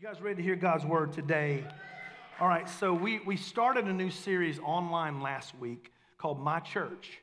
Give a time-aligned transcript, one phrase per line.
[0.00, 1.62] You guys ready to hear God's word today?
[2.40, 7.18] All right, so we, we started a new series online last week called My Church.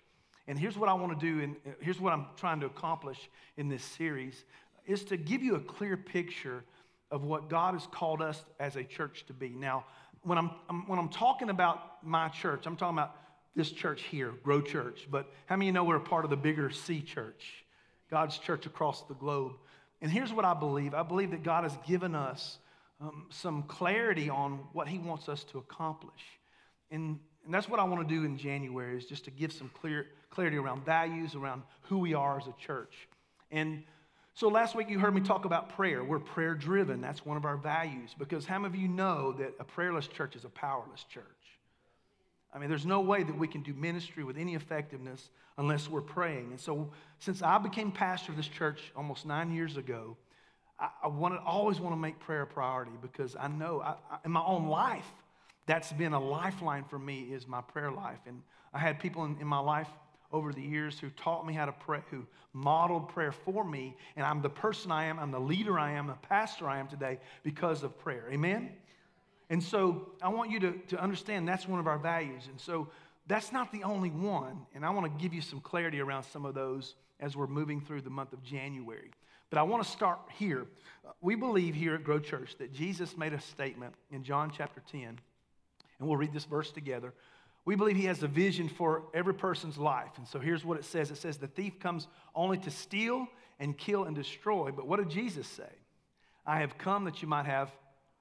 [0.48, 3.32] And here's what I want to do, and uh, here's what I'm trying to accomplish
[3.58, 4.46] in this series,
[4.86, 6.64] is to give you a clear picture
[7.10, 9.50] of what God has called us as a church to be.
[9.50, 9.84] Now,
[10.22, 13.16] when I'm, I'm when I'm talking about my church, I'm talking about
[13.56, 15.08] this church here, Grow Church.
[15.10, 17.66] But how many of you know we're a part of the bigger C Church,
[18.12, 19.54] God's church across the globe?
[20.00, 22.60] And here's what I believe I believe that God has given us
[23.02, 26.22] um, some clarity on what he wants us to accomplish.
[26.92, 29.70] And, and that's what I want to do in January is just to give some
[29.80, 33.08] clear, clarity around values, around who we are as a church.
[33.52, 33.84] And
[34.34, 36.04] so last week you heard me talk about prayer.
[36.04, 37.02] We're prayer driven.
[37.02, 40.36] That's one of our values because how many of you know that a prayerless church
[40.36, 41.24] is a powerless church?
[42.54, 46.02] I mean, there's no way that we can do ministry with any effectiveness unless we're
[46.02, 46.48] praying.
[46.52, 50.16] And so, since I became pastor of this church almost nine years ago,
[50.80, 54.20] I, I want always want to make prayer a priority because I know I, I,
[54.26, 55.08] in my own life,
[55.66, 58.20] that's been a lifeline for me is my prayer life.
[58.26, 58.42] And
[58.74, 59.90] I had people in, in my life
[60.32, 63.96] over the years who taught me how to pray, who modeled prayer for me.
[64.16, 66.88] And I'm the person I am, I'm the leader I am, the pastor I am
[66.88, 68.26] today because of prayer.
[68.32, 68.72] Amen?
[69.50, 72.44] And so I want you to, to understand that's one of our values.
[72.50, 72.90] And so
[73.28, 74.66] that's not the only one.
[74.76, 77.82] And I want to give you some clarity around some of those as we're moving
[77.82, 79.12] through the month of January.
[79.50, 80.66] But I want to start here.
[81.22, 85.02] We believe here at Grow Church that Jesus made a statement in John chapter 10,
[85.04, 85.20] and
[86.08, 87.14] we'll read this verse together.
[87.66, 90.12] We believe he has a vision for every person's life.
[90.18, 93.28] And so here's what it says it says, The thief comes only to steal
[93.60, 94.72] and kill and destroy.
[94.72, 95.70] But what did Jesus say?
[96.46, 97.72] I have come that you might have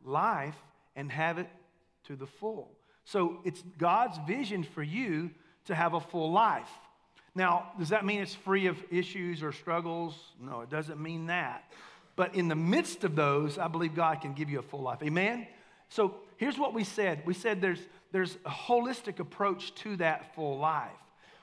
[0.04, 0.56] life
[0.96, 1.48] and have it
[2.04, 2.72] to the full.
[3.04, 5.30] So it's God's vision for you
[5.66, 6.70] to have a full life.
[7.36, 10.18] Now, does that mean it's free of issues or struggles?
[10.40, 11.70] No, it doesn't mean that.
[12.16, 15.02] But in the midst of those, I believe God can give you a full life.
[15.02, 15.46] Amen?
[15.90, 20.58] So here's what we said we said there's, there's a holistic approach to that full
[20.58, 20.88] life,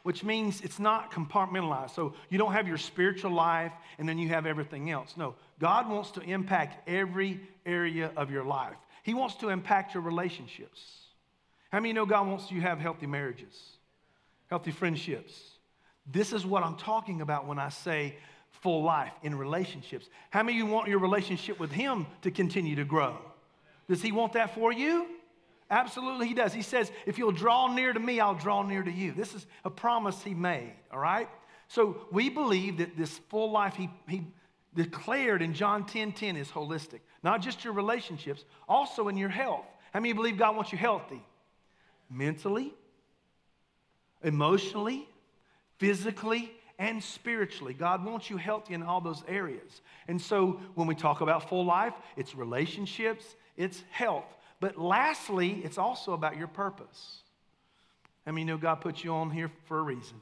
[0.02, 1.92] which means it's not compartmentalized.
[1.92, 5.14] So you don't have your spiritual life and then you have everything else.
[5.16, 10.02] No, God wants to impact every area of your life, He wants to impact your
[10.02, 10.82] relationships.
[11.72, 13.78] How many know God wants you to have healthy marriages,
[14.50, 15.53] healthy friendships?
[16.12, 18.18] This is what I'm talking about when I say
[18.62, 20.10] full life in relationships.
[20.30, 23.18] How many of you want your relationship with Him to continue to grow?
[23.88, 25.08] Does He want that for you?
[25.70, 26.54] Absolutely, He does.
[26.54, 29.12] He says, if you'll draw near to me, I'll draw near to you.
[29.12, 31.30] This is a promise He made, all right?
[31.68, 34.24] So we believe that this full life He, he
[34.76, 39.66] declared in John 10 10 is holistic, not just your relationships, also in your health.
[39.94, 41.24] How many believe God wants you healthy?
[42.10, 42.74] Mentally,
[44.24, 45.08] emotionally,
[45.84, 46.50] physically
[46.80, 47.74] and spiritually.
[47.74, 49.82] God wants you healthy in all those areas.
[50.08, 54.24] And so when we talk about full life, it's relationships, it's health.
[54.62, 57.18] But lastly, it's also about your purpose.
[58.26, 60.22] I mean, you know God put you on here for a reason.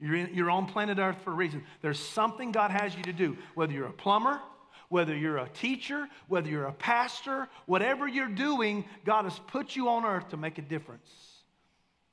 [0.00, 1.62] You're, in, you're on planet Earth for a reason.
[1.80, 4.40] There's something God has you to do, whether you're a plumber,
[4.88, 9.90] whether you're a teacher, whether you're a pastor, whatever you're doing, God has put you
[9.90, 11.08] on earth to make a difference.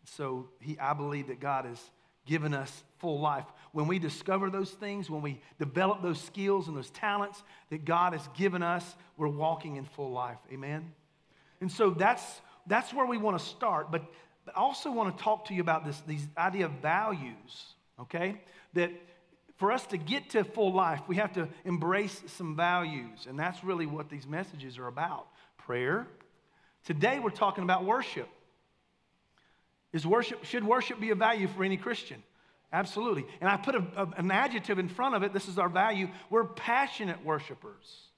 [0.06, 1.79] So he, I believe that God is
[2.29, 3.45] given us full life.
[3.72, 8.13] When we discover those things, when we develop those skills and those talents that God
[8.13, 10.38] has given us, we're walking in full life.
[10.53, 10.94] Amen?
[11.59, 12.23] And so that's,
[12.67, 13.91] that's where we want to start.
[13.91, 14.03] But,
[14.45, 18.41] but I also want to talk to you about this these idea of values, okay?
[18.73, 18.91] That
[19.57, 23.25] for us to get to full life, we have to embrace some values.
[23.28, 26.07] And that's really what these messages are about prayer.
[26.85, 28.29] Today, we're talking about worship.
[29.91, 32.22] Is worship, should worship be a value for any Christian?
[32.72, 33.25] Absolutely.
[33.41, 35.33] And I put a, a, an adjective in front of it.
[35.33, 36.09] This is our value.
[36.29, 38.09] We're passionate worshipers.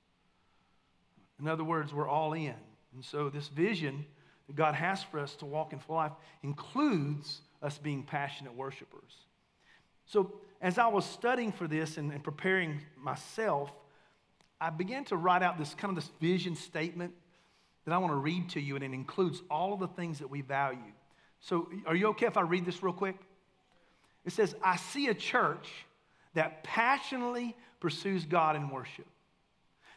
[1.39, 2.55] In other words, we're all in.
[2.93, 4.05] And so, this vision
[4.47, 6.11] that God has for us to walk in full life
[6.43, 9.13] includes us being passionate worshipers.
[10.05, 13.71] So, as I was studying for this and, and preparing myself,
[14.59, 17.13] I began to write out this kind of this vision statement
[17.85, 20.29] that I want to read to you, and it includes all of the things that
[20.29, 20.79] we value.
[21.41, 23.16] So, are you okay if I read this real quick?
[24.26, 25.67] It says, I see a church
[26.35, 29.08] that passionately pursues God in worship,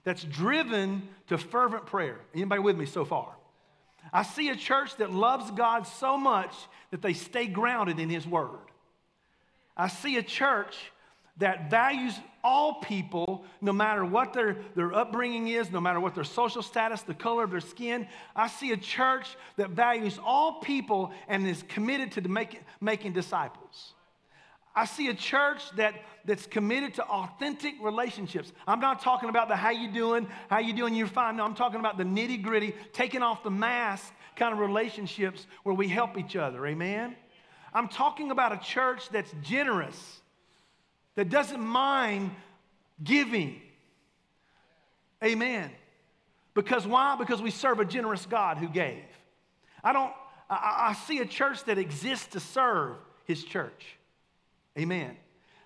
[0.05, 2.19] that's driven to fervent prayer.
[2.35, 3.35] Anybody with me so far?
[4.13, 6.55] I see a church that loves God so much
[6.91, 8.59] that they stay grounded in His Word.
[9.77, 10.77] I see a church
[11.39, 12.15] that values
[12.45, 17.03] all people, no matter what their, their upbringing is, no matter what their social status,
[17.03, 18.07] the color of their skin.
[18.37, 23.95] I see a church that values all people and is committed to make, making disciples.
[24.77, 25.95] I see a church that,
[26.25, 28.53] that's committed to authentic relationships.
[28.67, 31.37] I'm not talking about the how you doing, how you doing, you're fine.
[31.37, 35.75] No, I'm talking about the nitty gritty, taking off the mask kind of relationships where
[35.75, 36.67] we help each other.
[36.67, 37.15] Amen?
[37.73, 40.21] I'm talking about a church that's generous,
[41.17, 42.31] that doesn't mind
[43.03, 43.61] giving.
[45.23, 45.71] Amen.
[46.55, 47.17] Because why?
[47.17, 49.05] Because we serve a generous God who gave.
[49.83, 50.13] I don't,
[50.49, 53.97] I, I see a church that exists to serve his church.
[54.79, 55.17] Amen.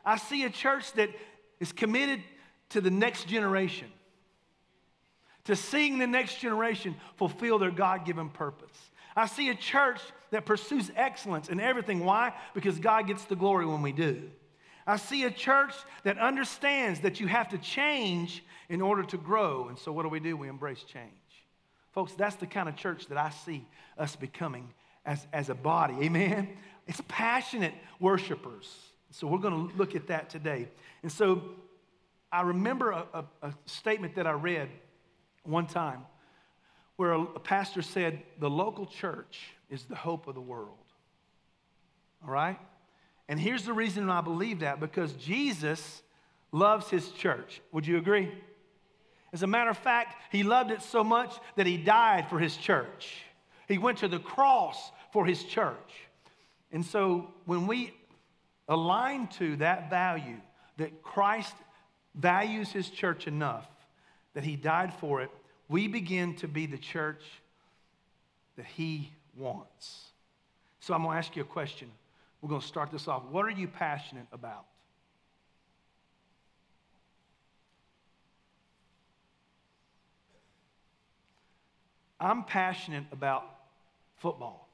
[0.04, 1.10] I see a church that
[1.60, 2.22] is committed
[2.70, 3.88] to the next generation,
[5.44, 8.76] to seeing the next generation fulfill their God given purpose.
[9.16, 10.00] I see a church
[10.30, 12.04] that pursues excellence in everything.
[12.04, 12.32] Why?
[12.54, 14.30] Because God gets the glory when we do.
[14.88, 15.74] I see a church
[16.04, 19.68] that understands that you have to change in order to grow.
[19.68, 20.34] And so, what do we do?
[20.34, 21.12] We embrace change.
[21.92, 23.66] Folks, that's the kind of church that I see
[23.98, 24.72] us becoming
[25.04, 25.94] as, as a body.
[26.02, 26.48] Amen?
[26.86, 28.74] It's passionate worshipers.
[29.10, 30.68] So, we're going to look at that today.
[31.02, 31.42] And so,
[32.32, 34.70] I remember a, a, a statement that I read
[35.44, 36.00] one time
[36.96, 40.78] where a, a pastor said, The local church is the hope of the world.
[42.24, 42.58] All right?
[43.28, 46.02] And here's the reason I believe that because Jesus
[46.50, 47.60] loves his church.
[47.72, 48.32] Would you agree?
[49.32, 52.56] As a matter of fact, he loved it so much that he died for his
[52.56, 53.22] church.
[53.66, 55.92] He went to the cross for his church.
[56.72, 57.94] And so when we
[58.68, 60.40] align to that value,
[60.78, 61.54] that Christ
[62.14, 63.66] values his church enough
[64.34, 65.30] that he died for it,
[65.68, 67.22] we begin to be the church
[68.56, 70.10] that he wants.
[70.80, 71.90] So I'm going to ask you a question.
[72.40, 73.24] We're going to start this off.
[73.30, 74.64] What are you passionate about?
[82.20, 83.44] I'm passionate about
[84.16, 84.68] football.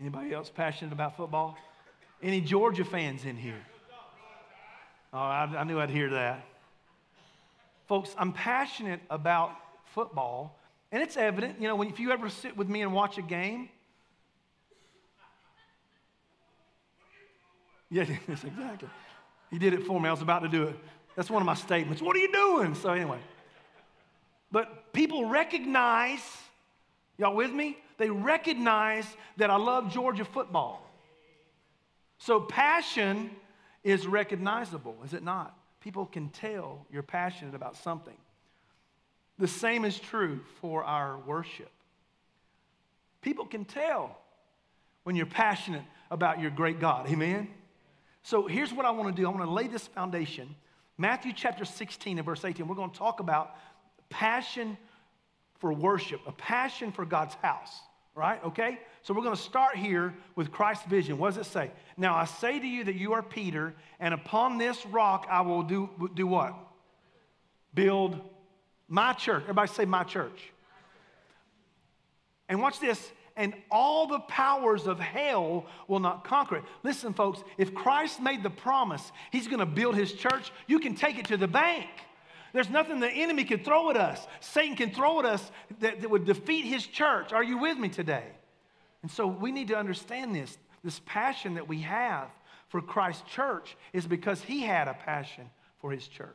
[0.00, 1.56] Anybody else passionate about football?
[2.22, 3.60] Any Georgia fans in here?
[5.12, 6.44] Oh, I, I knew I'd hear that.
[7.88, 9.52] Folks, I'm passionate about
[9.94, 10.56] football,
[10.92, 11.60] and it's evident.
[11.60, 13.68] You know, when, if you ever sit with me and watch a game,
[17.90, 18.88] yeah, yes, exactly.
[19.50, 20.08] He did it for me.
[20.08, 20.76] I was about to do it.
[21.16, 22.00] That's one of my statements.
[22.00, 22.74] What are you doing?
[22.74, 23.18] So, anyway.
[24.52, 26.20] But people recognize,
[27.18, 27.78] y'all with me?
[27.98, 29.06] They recognize
[29.36, 30.86] that I love Georgia football.
[32.18, 33.30] So passion
[33.84, 35.56] is recognizable, is it not?
[35.80, 38.16] People can tell you're passionate about something.
[39.38, 41.70] The same is true for our worship.
[43.22, 44.18] People can tell
[45.04, 47.08] when you're passionate about your great God.
[47.08, 47.48] Amen?
[48.22, 50.54] So here's what I want to do I want to lay this foundation.
[50.98, 52.68] Matthew chapter 16 and verse 18.
[52.68, 53.56] We're going to talk about
[54.10, 54.76] passion
[55.58, 57.80] for worship, a passion for God's house,
[58.14, 58.42] right?
[58.44, 58.78] Okay?
[59.02, 61.16] So we're going to start here with Christ's vision.
[61.16, 61.70] What does it say?
[61.96, 65.62] Now I say to you that you are Peter, and upon this rock I will
[65.62, 66.54] do, do what?
[67.72, 68.20] Build
[68.88, 69.42] my church.
[69.42, 70.52] Everybody say my church.
[72.48, 73.10] And watch this.
[73.40, 76.64] And all the powers of hell will not conquer it.
[76.82, 80.94] Listen, folks, if Christ made the promise, he's going to build his church, you can
[80.94, 81.88] take it to the bank.
[82.52, 86.10] There's nothing the enemy can throw at us, Satan can throw at us that, that
[86.10, 87.32] would defeat his church.
[87.32, 88.26] Are you with me today?
[89.00, 90.58] And so we need to understand this.
[90.84, 92.28] This passion that we have
[92.68, 95.48] for Christ's church is because he had a passion
[95.80, 96.28] for his church.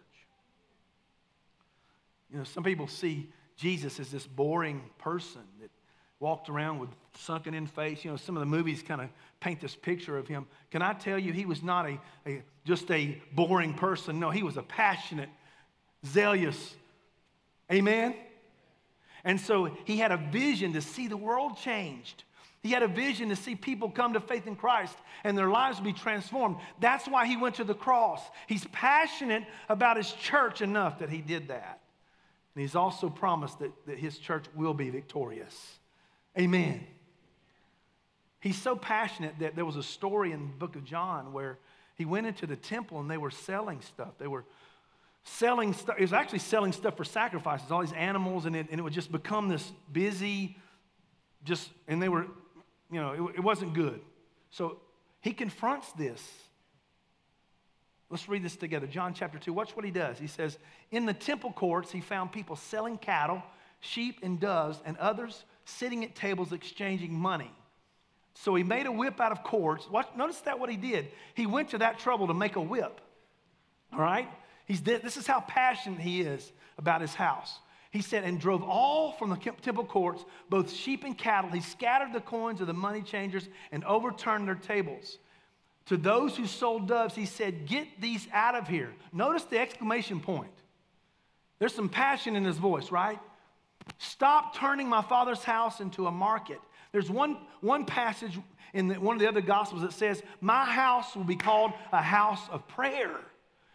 [2.32, 5.70] You know, some people see Jesus as this boring person that
[6.20, 8.04] walked around with sunken in face.
[8.04, 10.48] You know, some of the movies kind of paint this picture of him.
[10.72, 14.20] Can I tell you, he was not a, a just a boring person.
[14.20, 15.30] No, he was a passionate
[16.06, 16.76] zealous.
[17.72, 18.16] Amen?
[19.24, 22.24] And so he had a vision to see the world changed.
[22.62, 25.80] He had a vision to see people come to faith in Christ and their lives
[25.80, 26.58] be transformed.
[26.80, 28.22] That's why he went to the cross.
[28.48, 31.80] He's passionate about his church enough that he did that.
[32.56, 35.78] And he's also promised that, that his church will be victorious.
[36.38, 36.86] Amen.
[38.40, 41.58] He's so passionate that there was a story in the book of John where
[41.96, 44.18] he went into the temple and they were selling stuff.
[44.20, 44.46] They were
[45.24, 45.96] selling stuff.
[45.98, 48.94] It was actually selling stuff for sacrifices, all these animals, and it, and it would
[48.94, 50.58] just become this busy,
[51.44, 52.28] just, and they were,
[52.92, 54.00] you know, it, it wasn't good.
[54.52, 54.78] So
[55.22, 56.22] he confronts this.
[58.12, 58.86] Let's read this together.
[58.86, 59.52] John chapter 2.
[59.52, 60.20] Watch what he does.
[60.20, 60.60] He says,
[60.92, 63.42] In the temple courts, he found people selling cattle,
[63.80, 67.52] sheep, and doves, and others sitting at tables exchanging money.
[68.36, 69.90] So he made a whip out of cords.
[69.90, 71.08] Watch, notice that what he did.
[71.34, 73.02] He went to that trouble to make a whip.
[73.94, 74.28] All right?
[74.66, 77.60] He's, this is how passionate he is about his house.
[77.92, 81.50] He said, and drove all from the temple courts, both sheep and cattle.
[81.50, 85.18] He scattered the coins of the money changers and overturned their tables.
[85.86, 88.94] To those who sold doves, he said, Get these out of here.
[89.14, 90.52] Notice the exclamation point.
[91.60, 93.20] There's some passion in his voice, right?
[93.98, 96.60] Stop turning my father's house into a market.
[96.92, 98.38] There's one, one passage
[98.74, 102.02] in the, one of the other gospels that says, My house will be called a
[102.02, 103.12] house of prayer.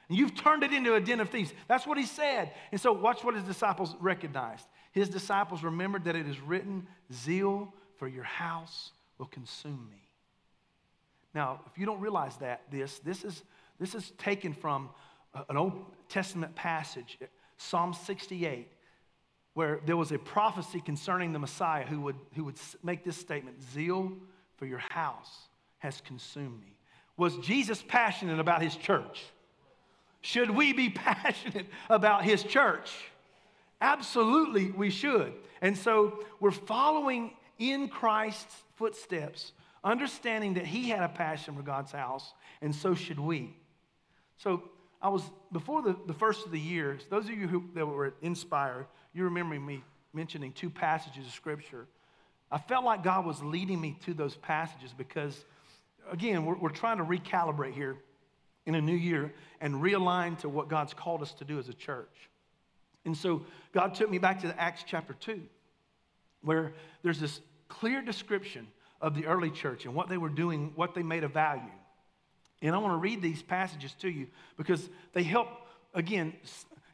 [0.09, 1.53] And you've turned it into a den of thieves.
[1.69, 2.53] That's what he said.
[2.73, 4.67] And so, watch what his disciples recognized.
[4.93, 10.09] His disciples remembered that it is written, Zeal for your house will consume me.
[11.35, 13.43] Now, if you don't realize that, this, this is,
[13.79, 14.91] this is taken from
[15.49, 17.19] an Old Testament passage,
[17.57, 18.69] Psalm 68,
[19.55, 23.63] where there was a prophecy concerning the Messiah who would, who would make this statement
[23.63, 24.13] Zeal
[24.57, 26.77] for your house has consumed me.
[27.17, 29.25] Was Jesus passionate about his church?
[30.21, 32.91] Should we be passionate about his church?
[33.81, 35.33] Absolutely, we should.
[35.63, 39.53] And so we're following in Christ's footsteps,
[39.83, 43.55] understanding that he had a passion for God's house, and so should we.
[44.37, 44.63] So
[45.03, 48.15] I was, before the, the first of the years, those of you who that were
[48.23, 51.87] inspired, you remember me mentioning two passages of Scripture.
[52.51, 55.45] I felt like God was leading me to those passages because,
[56.11, 57.97] again, we're, we're trying to recalibrate here
[58.67, 61.75] in a new year and realign to what God's called us to do as a
[61.75, 62.29] church.
[63.05, 65.41] And so God took me back to Acts chapter 2,
[66.43, 68.67] where there's this clear description
[69.01, 71.63] of the early church and what they were doing, what they made a value.
[72.63, 74.27] And I want to read these passages to you
[74.59, 75.49] because they help,
[75.95, 76.35] again,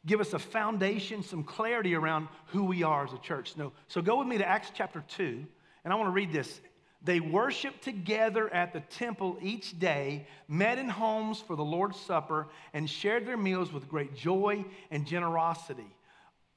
[0.07, 3.53] give us a foundation, some clarity around who we are as a church.
[3.55, 5.45] So, so go with me to Acts chapter 2,
[5.83, 6.59] and I want to read this.
[7.03, 12.47] They worshiped together at the temple each day, met in homes for the Lord's Supper,
[12.73, 15.93] and shared their meals with great joy and generosity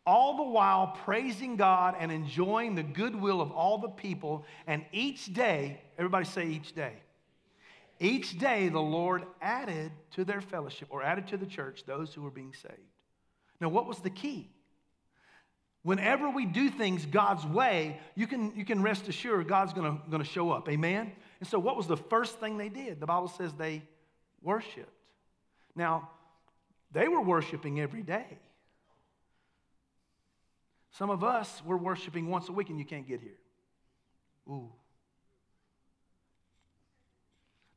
[0.07, 4.45] all the while praising God and enjoying the goodwill of all the people.
[4.67, 6.95] And each day, everybody say each day,
[8.01, 12.23] each day the Lord added to their fellowship or added to the church those who
[12.23, 12.90] were being saved.
[13.61, 14.51] Now, what was the key?
[15.83, 20.25] Whenever we do things God's way, you can, you can rest assured God's gonna, gonna
[20.25, 20.69] show up.
[20.69, 21.13] Amen?
[21.41, 23.01] And so, what was the first thing they did?
[23.01, 23.83] The Bible says they
[24.43, 24.91] worshiped.
[25.75, 26.11] Now,
[26.93, 28.39] they were worshiping every day.
[30.93, 33.39] Some of us, we're worshiping once a week and you can't get here.
[34.49, 34.71] Ooh.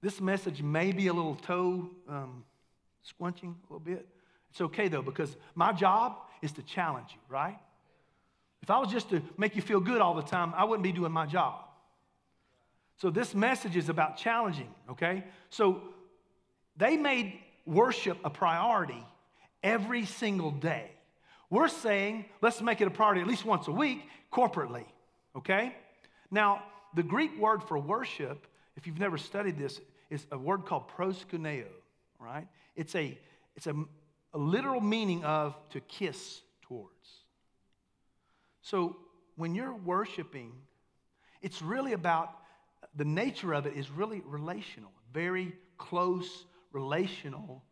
[0.01, 2.43] This message may be a little toe um,
[3.05, 4.07] squunching a little bit.
[4.53, 7.57] It's okay though, because my job is to challenge you, right?
[8.61, 10.91] If I was just to make you feel good all the time, I wouldn't be
[10.91, 11.55] doing my job.
[12.97, 15.23] So this message is about challenging, okay?
[15.49, 15.81] So
[16.77, 19.03] they made worship a priority
[19.63, 20.91] every single day.
[21.49, 24.85] We're saying let's make it a priority at least once a week corporately,
[25.35, 25.75] okay?
[26.29, 26.61] Now,
[26.93, 28.45] the Greek word for worship,
[28.77, 29.81] if you've never studied this,
[30.11, 31.65] is a word called proskuneo,
[32.19, 32.47] right?
[32.75, 33.17] It's a,
[33.55, 33.73] it's a,
[34.33, 36.91] a literal meaning of to kiss towards.
[38.61, 38.95] So
[39.35, 40.51] when you're worshiping,
[41.41, 42.35] it's really about
[42.95, 47.63] the nature of it is really relational, very close relational.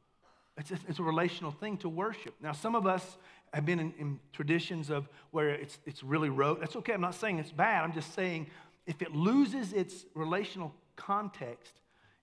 [0.57, 2.35] It's a, it's a relational thing to worship.
[2.41, 3.17] Now, some of us
[3.53, 6.59] have been in, in, traditions of where it's, it's really rote.
[6.59, 6.93] That's okay.
[6.93, 7.83] I'm not saying it's bad.
[7.83, 8.47] I'm just saying
[8.85, 11.73] if it loses its relational context,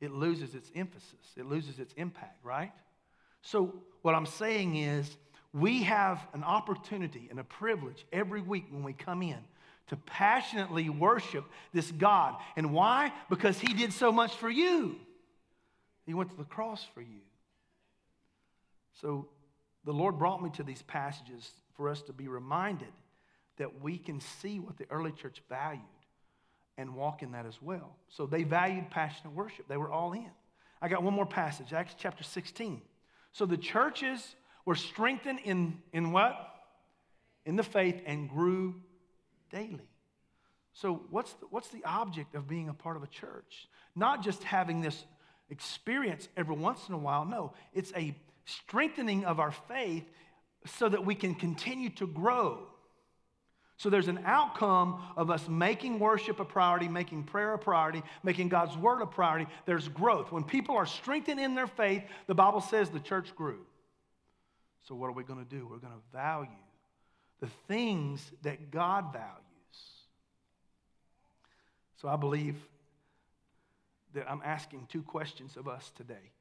[0.01, 2.73] it loses its emphasis, it loses its impact, right?
[3.43, 5.17] So, what I'm saying is,
[5.53, 9.39] we have an opportunity and a privilege every week when we come in
[9.89, 12.37] to passionately worship this God.
[12.57, 13.13] And why?
[13.31, 14.97] Because He did so much for you.
[16.07, 17.21] He went to the cross for you.
[19.01, 19.29] So,
[19.85, 22.93] the Lord brought me to these passages for us to be reminded
[23.57, 25.83] that we can see what the early church valued
[26.77, 27.97] and walk in that as well.
[28.09, 30.31] So they valued passionate worship, they were all in.
[30.81, 32.81] I got one more passage, Acts chapter 16.
[33.39, 36.35] So the churches were strengthened in, in what?
[37.47, 38.75] In the faith and grew
[39.53, 39.89] daily.
[40.73, 43.69] So, what's the, what's the object of being a part of a church?
[43.95, 45.05] Not just having this
[45.51, 47.25] experience every once in a while.
[47.25, 48.13] No, it's a
[48.45, 50.05] strengthening of our faith
[50.67, 52.67] so that we can continue to grow.
[53.79, 58.49] So there's an outcome of us making worship a priority, making prayer a priority, making
[58.49, 59.47] God's word a priority.
[59.67, 60.33] There's growth.
[60.33, 63.65] When people are strengthened in their faith, the Bible says the church grew.
[64.89, 65.65] So what are we going to do?
[65.65, 66.49] We're going to value
[67.41, 69.29] the things that God values.
[72.03, 72.57] So I believe
[74.15, 76.33] that I'm asking two questions of us today.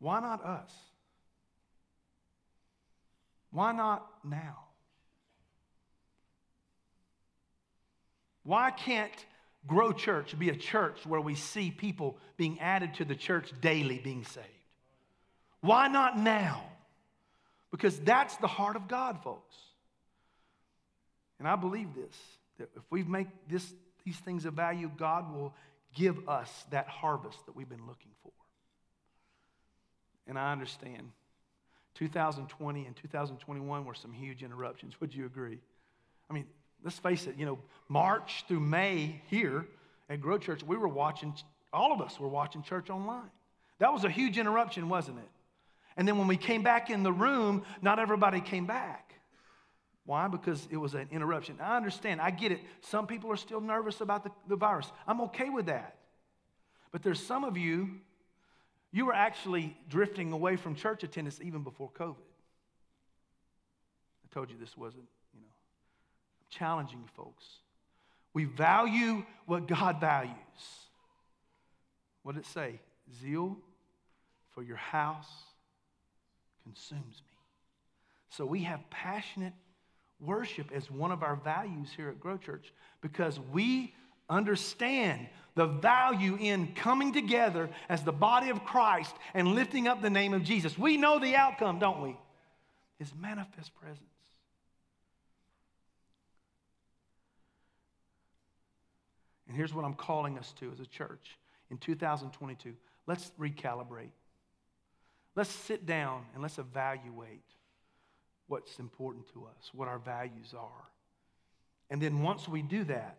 [0.00, 0.72] Why not us?
[3.50, 4.64] Why not now?
[8.50, 9.12] Why can't
[9.64, 13.98] grow church, be a church where we see people being added to the church daily
[13.98, 14.46] being saved.
[15.60, 16.64] Why not now?
[17.70, 19.54] Because that's the heart of God, folks.
[21.38, 22.16] And I believe this
[22.58, 23.72] that if we make this,
[24.04, 25.54] these things of value, God will
[25.94, 28.32] give us that harvest that we've been looking for.
[30.26, 31.12] And I understand
[31.94, 35.00] 2020 and 2021 were some huge interruptions.
[35.00, 35.60] Would you agree?
[36.28, 36.46] I mean,
[36.84, 37.58] let's face it, you know,
[37.88, 39.66] March through May here
[40.08, 41.34] at Grow Church, we were watching,
[41.72, 43.30] all of us were watching church online.
[43.78, 45.28] That was a huge interruption, wasn't it?
[45.96, 49.14] And then when we came back in the room, not everybody came back.
[50.06, 50.28] Why?
[50.28, 51.56] Because it was an interruption.
[51.60, 52.60] I understand, I get it.
[52.80, 54.90] Some people are still nervous about the, the virus.
[55.06, 55.96] I'm okay with that.
[56.90, 57.90] But there's some of you,
[58.92, 62.16] you were actually drifting away from church attendance even before COVID.
[64.24, 65.04] I told you this wasn't
[66.50, 67.44] challenging folks.
[68.32, 70.34] We value what God values.
[72.22, 72.80] What did it say?
[73.20, 73.56] Zeal
[74.54, 75.30] for your house
[76.62, 77.38] consumes me.
[78.28, 79.54] So we have passionate
[80.20, 83.94] worship as one of our values here at Grow Church because we
[84.28, 85.26] understand
[85.56, 90.32] the value in coming together as the body of Christ and lifting up the name
[90.32, 90.78] of Jesus.
[90.78, 92.16] We know the outcome, don't we?
[92.98, 94.04] His manifest presence.
[99.50, 101.36] And here's what I'm calling us to as a church
[101.72, 102.72] in 2022.
[103.08, 104.12] Let's recalibrate.
[105.34, 107.42] Let's sit down and let's evaluate
[108.46, 110.84] what's important to us, what our values are.
[111.90, 113.16] And then once we do that,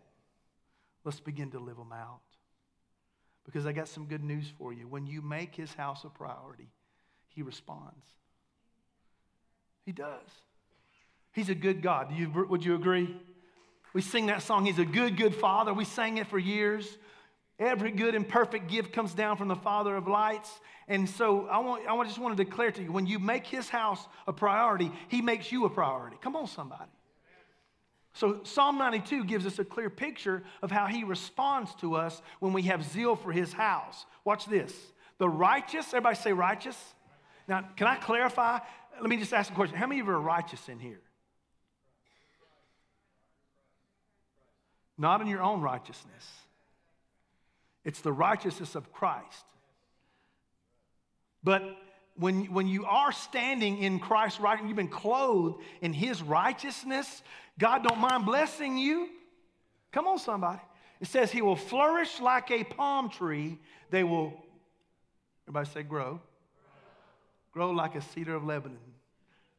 [1.04, 2.20] let's begin to live them out.
[3.44, 4.88] Because I got some good news for you.
[4.88, 6.70] When you make his house a priority,
[7.28, 8.06] he responds.
[9.84, 10.30] He does.
[11.32, 12.10] He's a good God.
[12.16, 13.20] You, would you agree?
[13.94, 15.72] We sing that song, He's a good, good Father.
[15.74, 16.98] We sang it for years.
[17.58, 20.50] Every good and perfect gift comes down from the Father of lights.
[20.88, 23.68] And so I, want, I just want to declare to you when you make His
[23.68, 26.16] house a priority, He makes you a priority.
[26.20, 26.90] Come on, somebody.
[28.14, 32.52] So Psalm 92 gives us a clear picture of how He responds to us when
[32.52, 34.06] we have zeal for His house.
[34.24, 34.74] Watch this.
[35.18, 36.76] The righteous, everybody say righteous.
[37.46, 38.58] Now, can I clarify?
[39.00, 39.76] Let me just ask a question.
[39.76, 41.00] How many of you are righteous in here?
[45.02, 46.24] Not in your own righteousness.
[47.84, 49.44] It's the righteousness of Christ.
[51.42, 51.62] But
[52.16, 57.22] when, when you are standing in Christ's righteousness, you've been clothed in his righteousness,
[57.58, 59.08] God don't mind blessing you.
[59.90, 60.60] Come on, somebody.
[61.00, 63.58] It says he will flourish like a palm tree.
[63.90, 64.32] They will,
[65.48, 66.20] everybody say grow.
[67.50, 68.78] Grow like a cedar of Lebanon.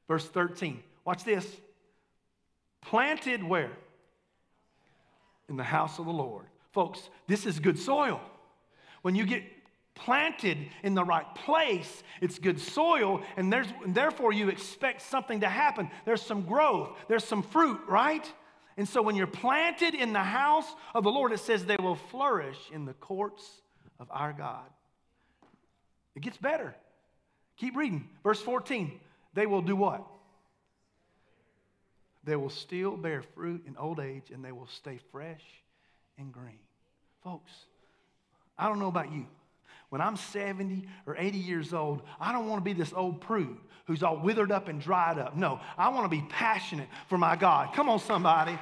[0.08, 0.82] Verse 13.
[1.04, 1.46] Watch this.
[2.82, 3.72] Planted where?
[5.50, 6.46] In the house of the Lord.
[6.72, 8.22] Folks, this is good soil.
[9.02, 9.44] When you get
[9.96, 15.42] planted in the right place, it's good soil, and, there's, and therefore you expect something
[15.42, 15.90] to happen.
[16.06, 18.28] There's some growth, there's some fruit, right?
[18.76, 21.96] And so when you're planted in the house of the Lord, it says they will
[21.96, 23.62] flourish in the courts
[24.00, 24.66] of our God.
[26.16, 26.76] It gets better.
[27.58, 28.10] Keep reading.
[28.24, 29.00] Verse 14.
[29.34, 30.06] They will do what?
[32.24, 35.44] They will still bear fruit in old age and they will stay fresh
[36.18, 36.60] and green.
[37.24, 37.52] Folks,
[38.58, 39.26] I don't know about you.
[39.90, 43.58] When I'm 70 or 80 years old, I don't want to be this old prude
[43.86, 45.36] who's all withered up and dried up.
[45.36, 47.74] No, I want to be passionate for my God.
[47.76, 48.58] Come on, somebody.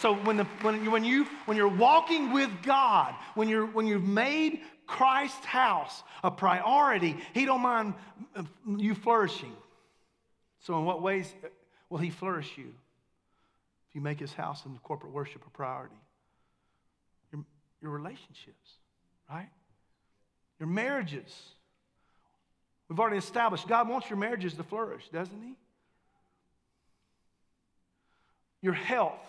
[0.00, 3.86] So when, the, when, you, when, you, when you're walking with God, when, you're, when
[3.86, 7.94] you've made Christ's house a priority, He don't mind
[8.34, 8.42] uh,
[8.76, 9.54] you flourishing.
[10.60, 11.32] So in what ways
[11.88, 12.72] will He flourish you?
[13.96, 15.96] You make his house and corporate worship a priority.
[17.32, 17.42] Your,
[17.80, 18.74] your relationships,
[19.28, 19.48] right?
[20.60, 21.34] Your marriages.
[22.88, 25.54] We've already established God wants your marriages to flourish, doesn't he?
[28.60, 29.24] Your health,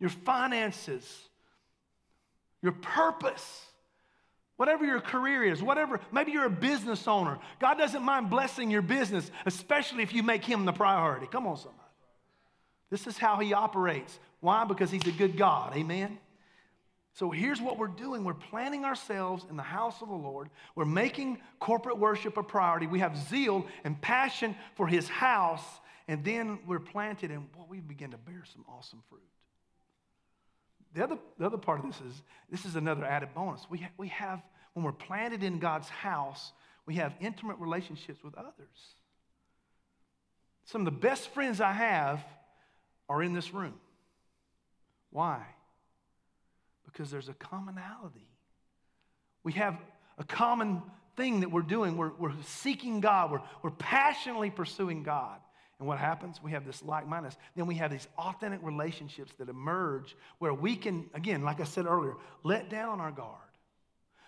[0.00, 1.08] your finances,
[2.60, 3.62] your purpose.
[4.56, 7.38] Whatever your career is, whatever, maybe you're a business owner.
[7.60, 11.26] God doesn't mind blessing your business, especially if you make Him the priority.
[11.26, 11.85] Come on, somebody.
[12.90, 14.18] This is how he operates.
[14.40, 14.64] Why?
[14.64, 15.76] Because he's a good God.
[15.76, 16.18] Amen?
[17.14, 20.50] So here's what we're doing we're planting ourselves in the house of the Lord.
[20.74, 22.86] We're making corporate worship a priority.
[22.86, 25.64] We have zeal and passion for his house.
[26.08, 29.22] And then we're planted, and well, we begin to bear some awesome fruit.
[30.94, 33.66] The other, the other part of this is this is another added bonus.
[33.68, 34.40] We, ha- we have,
[34.74, 36.52] when we're planted in God's house,
[36.86, 38.94] we have intimate relationships with others.
[40.66, 42.24] Some of the best friends I have
[43.08, 43.74] are in this room.
[45.10, 45.42] Why?
[46.84, 48.28] Because there's a commonality.
[49.44, 49.78] We have
[50.18, 50.82] a common
[51.16, 51.96] thing that we're doing.
[51.96, 55.38] We're, we're seeking God, we're, we're passionately pursuing God.
[55.78, 56.42] And what happens?
[56.42, 57.36] We have this like mindedness.
[57.54, 61.84] Then we have these authentic relationships that emerge where we can, again, like I said
[61.86, 63.36] earlier, let down our guard,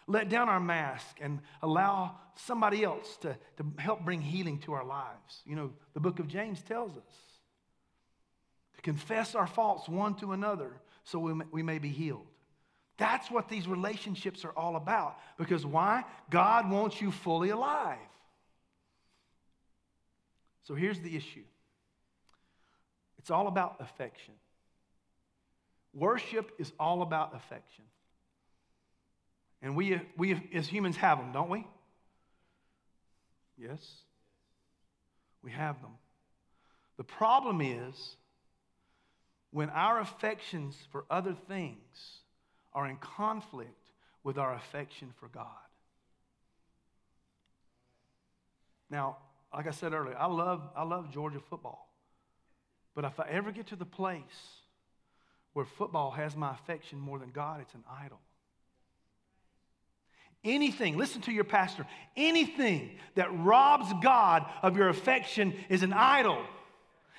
[0.07, 4.85] let down our mask, and allow somebody else to, to help bring healing to our
[4.85, 5.43] lives.
[5.47, 7.28] You know, the book of James tells us
[8.79, 10.71] to confess our faults one to another
[11.03, 12.27] so we may, we may be healed.
[12.97, 15.19] That's what these relationships are all about.
[15.37, 16.05] Because why?
[16.31, 17.99] God wants you fully alive.
[20.64, 21.45] So here's the issue
[23.19, 24.35] it's all about affection.
[25.93, 27.85] Worship is all about affection.
[29.61, 31.67] And we, we as humans have them, don't we?
[33.57, 33.81] Yes.
[35.43, 35.93] We have them.
[36.97, 38.17] The problem is
[39.50, 42.20] when our affections for other things
[42.72, 43.90] are in conflict
[44.22, 45.46] with our affection for God.
[48.90, 49.16] Now,
[49.54, 51.88] like I said earlier, I love, I love Georgia football.
[52.94, 54.22] But if I ever get to the place
[55.52, 58.18] where football has my affection more than God, it's an idol.
[60.44, 66.38] Anything, listen to your pastor, anything that robs God of your affection is an idol.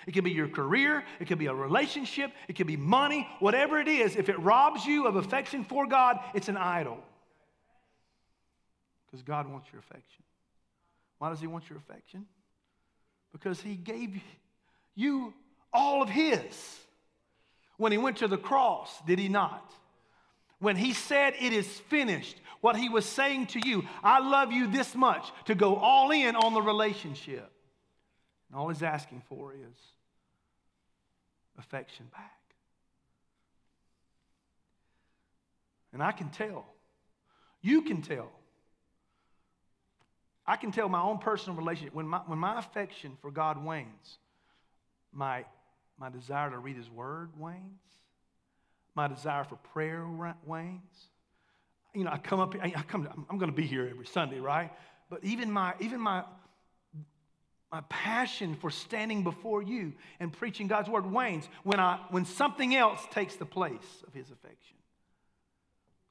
[0.08, 3.80] It could be your career, it could be a relationship, it could be money, whatever
[3.80, 4.16] it is.
[4.16, 7.00] If it robs you of affection for God, it's an idol.
[9.06, 10.24] Because God wants your affection.
[11.18, 12.26] Why does He want your affection?
[13.32, 14.22] Because He gave
[14.96, 15.34] you
[15.74, 16.80] all of His.
[17.78, 19.72] When He went to the cross, did He not?
[20.60, 24.68] When He said, It is finished, what He was saying to you, I love you
[24.68, 27.52] this much, to go all in on the relationship.
[28.50, 29.78] And all He's asking for is
[31.58, 32.40] affection back.
[35.94, 36.66] And I can tell,
[37.62, 38.32] you can tell
[40.50, 44.18] I can tell my own personal relationship, when my, when my affection for God wanes,
[45.14, 45.46] my,
[46.00, 47.84] my desire to read His Word wanes,
[48.96, 50.08] my desire for prayer
[50.44, 50.82] wanes.
[51.94, 54.72] You know, I come up, I come, I'm going to be here every Sunday, right?
[55.12, 56.24] But even my, even my,
[57.72, 62.76] my passion for standing before you and preaching God's Word wanes when, I, when something
[62.76, 64.76] else takes the place of His affection.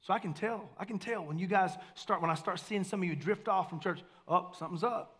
[0.01, 0.69] So I can tell.
[0.77, 3.47] I can tell when you guys start, when I start seeing some of you drift
[3.47, 5.19] off from church, oh, something's up.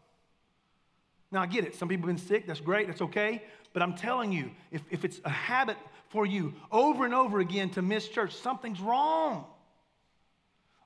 [1.31, 1.75] Now I get it.
[1.75, 2.47] Some people have been sick.
[2.47, 2.87] That's great.
[2.87, 3.43] That's okay.
[3.73, 7.69] But I'm telling you, if, if it's a habit for you over and over again
[7.71, 9.45] to miss church, something's wrong.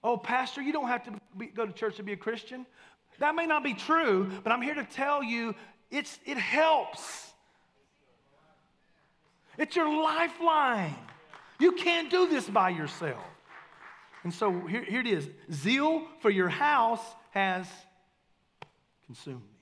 [0.04, 2.66] Oh, Pastor, you don't have to be, go to church to be a Christian.
[3.24, 5.56] That may not be true, but I'm here to tell you
[5.90, 7.32] it's, it helps.
[9.58, 10.94] It's your lifeline.
[11.58, 13.24] You can't do this by yourself.
[14.26, 17.00] And so here, here it is zeal for your house
[17.32, 17.66] has
[19.06, 19.58] consumed me.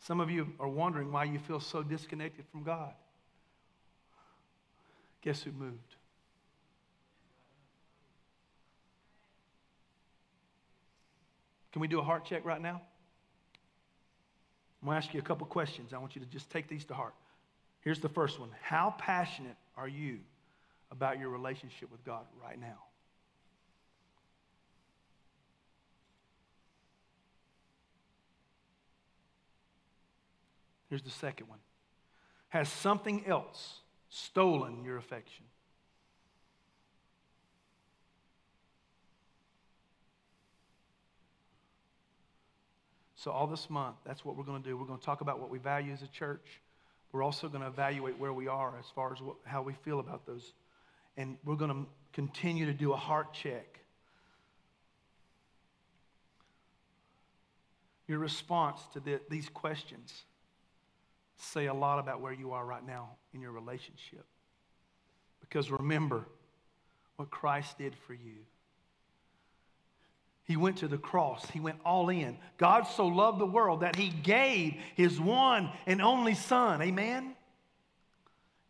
[0.00, 2.92] Some of you are wondering why you feel so disconnected from God.
[5.22, 5.89] Guess who moved?
[11.72, 12.80] Can we do a heart check right now?
[14.80, 15.92] I'm going to ask you a couple questions.
[15.92, 17.14] I want you to just take these to heart.
[17.82, 20.18] Here's the first one How passionate are you
[20.90, 22.78] about your relationship with God right now.
[30.88, 31.60] Here's the second one
[32.48, 35.44] Has something else stolen your affection?
[43.22, 44.76] So, all this month, that's what we're going to do.
[44.76, 46.60] We're going to talk about what we value as a church.
[47.12, 50.00] We're also going to evaluate where we are as far as what, how we feel
[50.00, 50.52] about those
[51.16, 53.80] and we're going to continue to do a heart check.
[58.08, 60.22] Your response to the, these questions
[61.36, 64.24] say a lot about where you are right now in your relationship.
[65.40, 66.24] Because remember
[67.16, 68.36] what Christ did for you.
[70.50, 71.48] He went to the cross.
[71.50, 72.36] He went all in.
[72.58, 76.82] God so loved the world that he gave his one and only son.
[76.82, 77.36] Amen?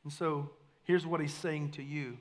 [0.05, 0.51] And so
[0.83, 2.19] here's what he's saying to you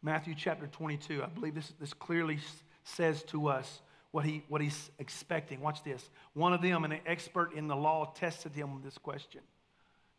[0.00, 2.38] Matthew chapter 22, I believe this, this clearly
[2.84, 3.80] says to us
[4.12, 5.60] what, he, what he's expecting.
[5.60, 6.08] Watch this.
[6.34, 9.40] One of them, an expert in the law, tested him with this question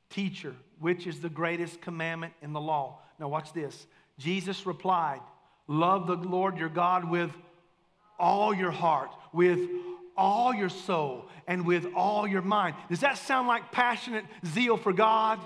[0.09, 2.99] Teacher, which is the greatest commandment in the law?
[3.17, 3.87] Now, watch this.
[4.17, 5.21] Jesus replied,
[5.71, 7.31] Love the Lord your God with
[8.19, 9.69] all your heart, with
[10.17, 12.75] all your soul, and with all your mind.
[12.89, 15.39] Does that sound like passionate zeal for God?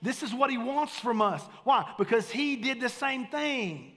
[0.00, 1.42] This is what he wants from us.
[1.64, 1.92] Why?
[1.98, 3.90] Because he did the same thing.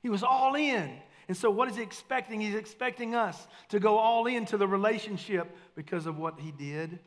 [0.00, 0.92] He was all in.
[1.28, 2.40] And so, what is he expecting?
[2.40, 7.00] He's expecting us to go all into the relationship because of what he did.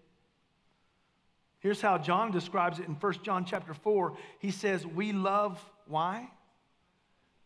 [1.58, 4.16] Here's how John describes it in 1 John chapter 4.
[4.38, 6.30] He says, We love, why?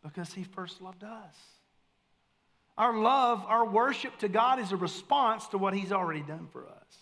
[0.05, 1.35] Because he first loved us.
[2.77, 6.67] Our love, our worship to God is a response to what he's already done for
[6.67, 6.97] us.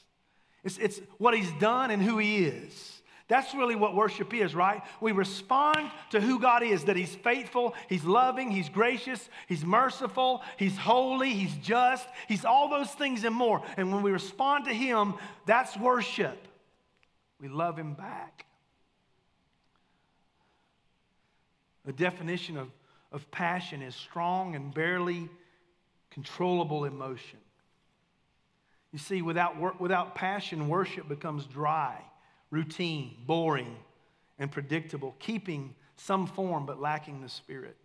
[0.63, 3.01] It's, it's what he's done and who he is.
[3.27, 4.81] That's really what worship is, right?
[5.01, 10.43] We respond to who God is that He's faithful, He's loving, He's gracious, He's merciful,
[10.57, 13.63] He's holy, He's just, He's all those things and more.
[13.77, 16.37] And when we respond to Him, that's worship.
[17.39, 18.45] We love Him back.
[21.85, 22.69] The definition of,
[23.13, 25.29] of passion is strong and barely
[26.09, 27.39] controllable emotion.
[28.91, 32.01] You see, without, without passion, worship becomes dry
[32.51, 33.75] routine, boring,
[34.37, 37.75] and predictable, keeping some form but lacking the Spirit.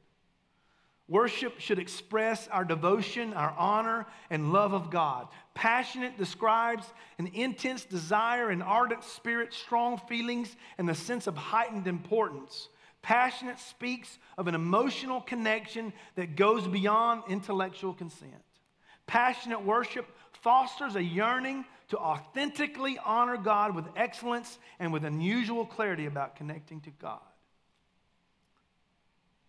[1.09, 5.29] Worship should express our devotion, our honor, and love of God.
[5.55, 6.85] Passionate describes
[7.17, 12.69] an intense desire, an ardent spirit, strong feelings, and a sense of heightened importance.
[13.03, 18.33] Passionate speaks of an emotional connection that goes beyond intellectual consent.
[19.07, 20.07] Passionate worship
[20.43, 26.81] fosters a yearning to authentically honor God with excellence and with unusual clarity about connecting
[26.83, 27.21] to God.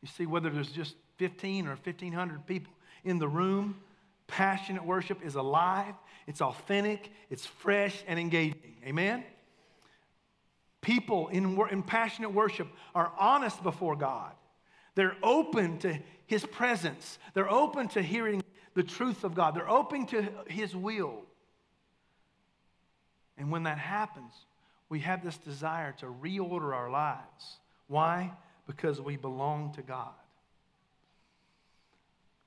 [0.01, 2.71] You see, whether there's just 15 or 1,500 people
[3.03, 3.81] in the room,
[4.27, 5.93] passionate worship is alive,
[6.27, 8.77] it's authentic, it's fresh, and engaging.
[8.85, 9.23] Amen?
[10.81, 14.31] People in, in passionate worship are honest before God.
[14.95, 17.19] They're open to His presence.
[17.33, 19.55] They're open to hearing the truth of God.
[19.55, 21.21] They're open to His will.
[23.37, 24.33] And when that happens,
[24.89, 27.59] we have this desire to reorder our lives.
[27.87, 28.31] Why?
[28.67, 30.09] Because we belong to God.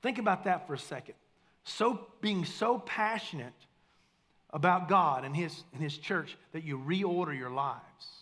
[0.03, 1.15] Think about that for a second.
[1.65, 3.53] So being so passionate
[4.51, 8.22] about God and his, and his church that you reorder your lives.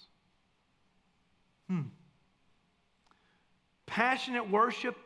[1.70, 1.82] Hmm.
[3.86, 4.96] Passionate worship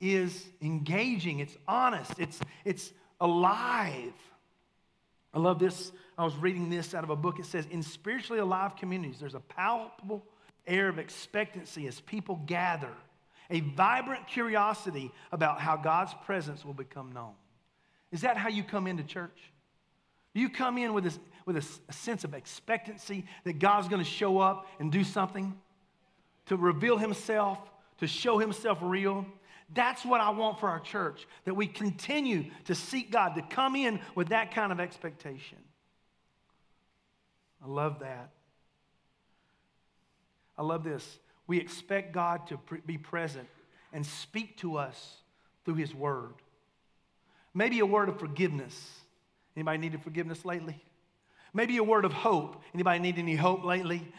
[0.00, 4.12] is engaging, it's honest, it's, it's alive.
[5.34, 5.90] I love this.
[6.16, 7.40] I was reading this out of a book.
[7.40, 10.24] It says, In spiritually alive communities, there's a palpable
[10.68, 12.92] air of expectancy as people gather,
[13.50, 17.32] a vibrant curiosity about how God's presence will become known.
[18.12, 19.52] Is that how you come into church?
[20.32, 24.08] You come in with, this, with a, a sense of expectancy that God's going to
[24.08, 25.54] show up and do something?
[26.48, 27.58] To reveal himself,
[27.98, 29.26] to show himself real?
[29.74, 33.76] That's what I want for our church, that we continue to seek God, to come
[33.76, 35.58] in with that kind of expectation.
[37.62, 38.30] I love that.
[40.56, 41.18] I love this.
[41.46, 43.48] We expect God to be present
[43.92, 45.16] and speak to us
[45.64, 46.34] through His Word.
[47.54, 48.90] Maybe a word of forgiveness.
[49.56, 50.82] Anybody needed forgiveness lately?
[51.52, 52.62] Maybe a word of hope.
[52.74, 54.12] Anybody need any hope lately?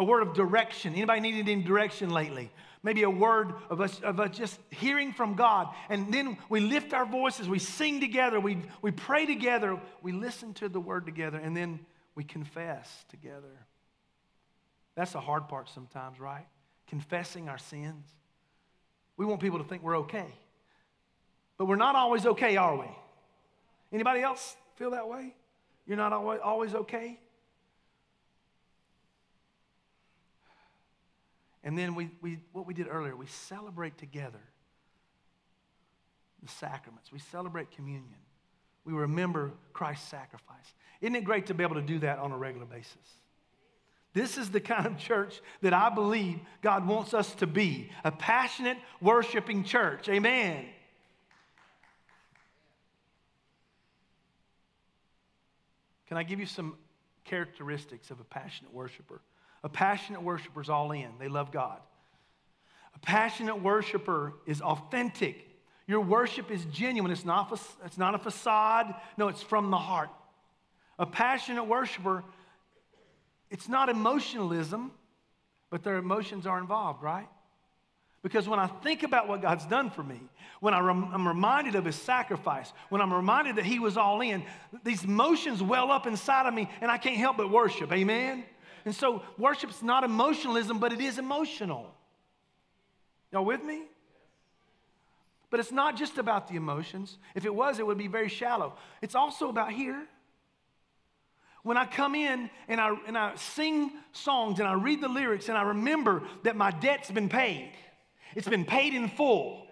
[0.00, 0.94] A word of direction.
[0.94, 2.50] Anybody needed any direction lately?
[2.82, 5.68] maybe a word of us, of us just hearing from God.
[5.88, 10.54] And then we lift our voices, we sing together, we, we pray together, we listen
[10.54, 11.80] to the word together, and then
[12.14, 13.66] we confess together.
[14.94, 16.46] That's the hard part sometimes, right?
[16.88, 18.06] Confessing our sins.
[19.16, 20.26] We want people to think we're okay.
[21.58, 22.86] But we're not always okay, are we?
[23.92, 25.34] Anybody else feel that way?
[25.86, 27.18] You're not always, always okay?
[31.62, 34.40] And then we, we, what we did earlier, we celebrate together
[36.42, 37.12] the sacraments.
[37.12, 38.16] We celebrate communion.
[38.84, 40.74] We remember Christ's sacrifice.
[41.00, 42.96] Isn't it great to be able to do that on a regular basis?
[44.12, 48.10] This is the kind of church that I believe God wants us to be a
[48.10, 50.08] passionate, worshiping church.
[50.08, 50.64] Amen.
[56.08, 56.76] Can I give you some
[57.24, 59.20] characteristics of a passionate worshiper?
[59.62, 61.78] A passionate worshiper is all in, they love God.
[62.94, 65.46] A passionate worshiper is authentic.
[65.86, 67.10] Your worship is genuine.
[67.10, 67.52] It's not,
[67.84, 68.94] it's not a facade.
[69.16, 70.10] No, it's from the heart.
[70.98, 72.22] A passionate worshiper,
[73.50, 74.92] it's not emotionalism,
[75.70, 77.26] but their emotions are involved, right?
[78.22, 80.20] Because when I think about what God's done for me,
[80.60, 84.44] when I am reminded of his sacrifice, when I'm reminded that he was all in,
[84.84, 87.90] these emotions well up inside of me and I can't help but worship.
[87.92, 88.44] Amen?
[88.84, 91.94] And so worship's not emotionalism, but it is emotional.
[93.32, 93.82] Y'all with me?
[95.50, 97.18] But it's not just about the emotions.
[97.34, 98.74] If it was, it would be very shallow.
[99.02, 100.06] It's also about here.
[101.62, 105.48] When I come in and I, and I sing songs and I read the lyrics
[105.48, 107.72] and I remember that my debt's been paid,
[108.34, 109.66] it's been paid in full.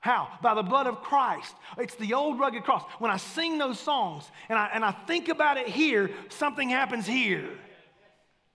[0.00, 0.28] How?
[0.40, 1.54] By the blood of Christ.
[1.76, 2.82] It's the old rugged cross.
[2.98, 7.06] When I sing those songs and I, and I think about it here, something happens
[7.06, 7.48] here.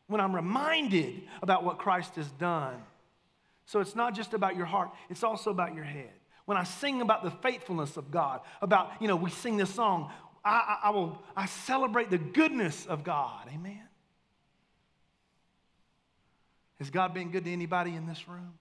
[0.08, 2.76] When I'm reminded about what Christ has done.
[3.66, 6.12] So it's not just about your heart, it's also about your head.
[6.46, 10.12] When I sing about the faithfulness of God, about, you know, we sing this song,
[10.44, 13.48] I, I, I will, I celebrate the goodness of God.
[13.54, 13.82] Amen.
[16.78, 18.54] Has God been good to anybody in this room?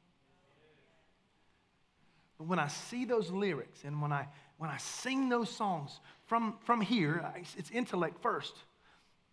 [2.39, 6.57] But when I see those lyrics and when I, when I sing those songs from,
[6.65, 7.25] from here,
[7.57, 8.55] it's intellect first,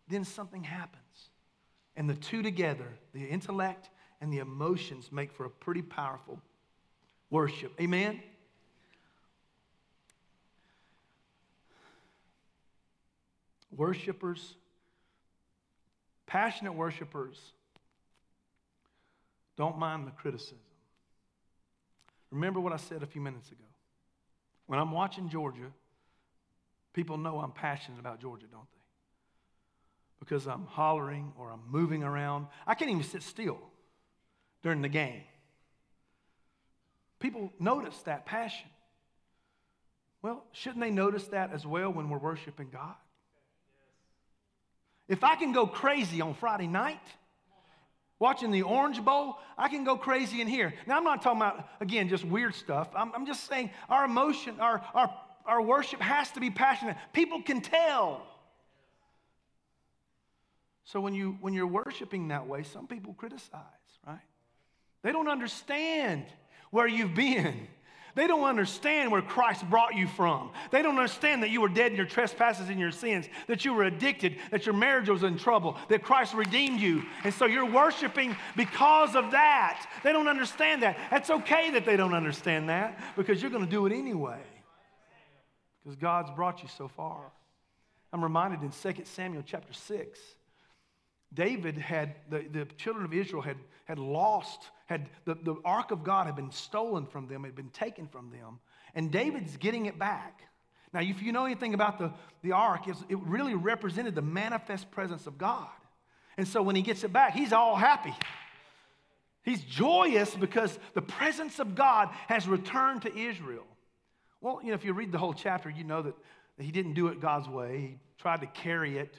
[0.07, 1.29] then something happens.
[1.95, 3.89] And the two together, the intellect
[4.21, 6.39] and the emotions, make for a pretty powerful
[7.29, 7.73] worship.
[7.81, 8.21] Amen?
[13.75, 14.55] Worshippers,
[16.27, 17.39] passionate worshipers,
[19.57, 20.57] don't mind the criticism.
[22.31, 23.63] Remember what I said a few minutes ago.
[24.67, 25.71] When I'm watching Georgia,
[26.93, 28.77] people know I'm passionate about Georgia, don't they?
[30.19, 32.47] Because I'm hollering or I'm moving around.
[32.65, 33.59] I can't even sit still
[34.63, 35.23] during the game.
[37.19, 38.67] People notice that passion.
[40.21, 42.95] Well, shouldn't they notice that as well when we're worshiping God?
[45.07, 47.01] If I can go crazy on Friday night,
[48.21, 50.75] watching the Orange Bowl, I can go crazy in here.
[50.85, 52.87] Now, I'm not talking about, again, just weird stuff.
[52.95, 56.97] I'm, I'm just saying our emotion, our, our, our worship has to be passionate.
[57.13, 58.21] People can tell.
[60.83, 63.59] So when, you, when you're worshiping that way, some people criticize,
[64.05, 64.19] right?
[65.01, 66.25] They don't understand
[66.69, 67.67] where you've been.
[68.15, 70.51] They don't understand where Christ brought you from.
[70.71, 73.73] They don't understand that you were dead in your trespasses and your sins, that you
[73.73, 77.03] were addicted, that your marriage was in trouble, that Christ redeemed you.
[77.23, 79.87] And so you're worshiping because of that.
[80.03, 80.97] They don't understand that.
[81.09, 84.39] That's okay that they don't understand that because you're going to do it anyway
[85.83, 87.31] because God's brought you so far.
[88.13, 90.19] I'm reminded in 2 Samuel chapter 6
[91.33, 96.03] David had, the, the children of Israel had, had lost, had the, the ark of
[96.03, 98.59] God had been stolen from them, had been taken from them,
[98.95, 100.41] and David's getting it back.
[100.93, 105.25] Now, if you know anything about the, the ark, it really represented the manifest presence
[105.25, 105.69] of God.
[106.37, 108.13] And so when he gets it back, he's all happy.
[109.43, 113.65] He's joyous because the presence of God has returned to Israel.
[114.41, 116.15] Well, you know, if you read the whole chapter, you know that,
[116.57, 117.79] that he didn't do it God's way.
[117.79, 119.17] He tried to carry it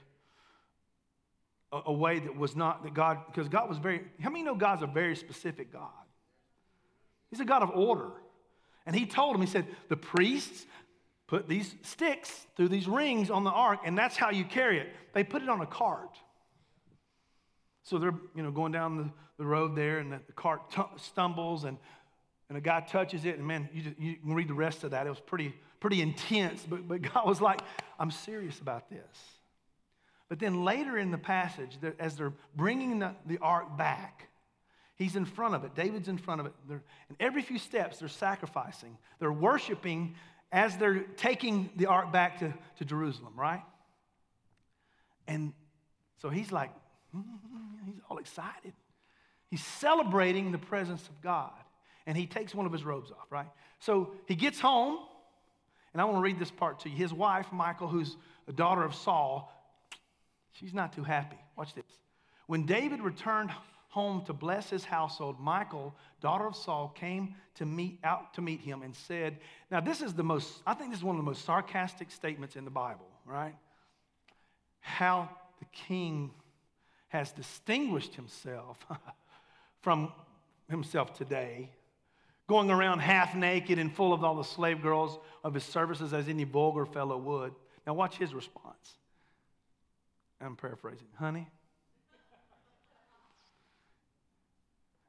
[1.72, 4.54] a, a way that was not that God, because God was very, how many know
[4.54, 5.90] God's a very specific God?
[7.30, 8.10] He's a God of order.
[8.84, 10.66] And he told him, he said, the priests
[11.26, 14.88] put these sticks through these rings on the ark, and that's how you carry it.
[15.14, 16.18] They put it on a cart.
[17.84, 20.82] So they're, you know, going down the, the road there, and the, the cart t-
[20.96, 21.78] stumbles, and,
[22.48, 24.90] and a guy touches it, and man, you, just, you can read the rest of
[24.90, 25.06] that.
[25.06, 27.62] It was pretty, pretty intense, but, but God was like,
[27.98, 29.40] I'm serious about this.
[30.32, 34.30] But then later in the passage, as they're bringing the, the ark back,
[34.96, 35.74] he's in front of it.
[35.74, 36.54] David's in front of it.
[36.66, 38.96] They're, and every few steps, they're sacrificing.
[39.18, 40.14] They're worshiping
[40.50, 43.60] as they're taking the ark back to, to Jerusalem, right?
[45.28, 45.52] And
[46.22, 46.70] so he's like,
[47.84, 48.72] he's all excited.
[49.50, 51.52] He's celebrating the presence of God.
[52.06, 53.50] And he takes one of his robes off, right?
[53.80, 54.96] So he gets home,
[55.92, 56.96] and I want to read this part to you.
[56.96, 58.16] His wife, Michal, who's
[58.48, 59.52] a daughter of Saul,
[60.52, 61.38] She's not too happy.
[61.56, 61.84] Watch this.
[62.46, 63.50] When David returned
[63.88, 68.60] home to bless his household, Michal, daughter of Saul, came to meet out to meet
[68.60, 69.38] him and said,
[69.70, 72.56] Now, this is the most, I think this is one of the most sarcastic statements
[72.56, 73.54] in the Bible, right?
[74.80, 76.30] How the king
[77.08, 78.78] has distinguished himself
[79.82, 80.10] from
[80.70, 81.70] himself today,
[82.48, 86.28] going around half naked and full of all the slave girls of his services as
[86.28, 87.54] any vulgar fellow would.
[87.86, 88.94] Now, watch his response.
[90.42, 91.06] I'm paraphrasing.
[91.18, 91.48] Honey,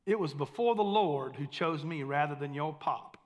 [0.06, 3.18] it was before the Lord who chose me rather than your pop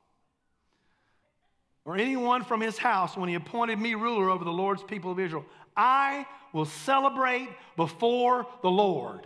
[1.85, 5.19] or anyone from his house when he appointed me ruler over the Lord's people of
[5.19, 5.45] Israel.
[5.75, 9.25] I will celebrate before the Lord.